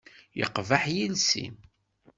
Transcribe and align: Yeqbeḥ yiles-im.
Yeqbeḥ 0.39 0.83
yiles-im. 0.95 1.55